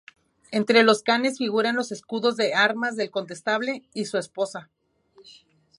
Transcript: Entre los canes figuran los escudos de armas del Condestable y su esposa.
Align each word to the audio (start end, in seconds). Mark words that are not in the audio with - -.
Entre 0.49 0.81
los 0.81 1.03
canes 1.03 1.37
figuran 1.37 1.75
los 1.75 1.91
escudos 1.91 2.35
de 2.35 2.55
armas 2.55 2.95
del 2.95 3.11
Condestable 3.11 3.83
y 3.93 4.05
su 4.05 4.17
esposa. 4.17 4.71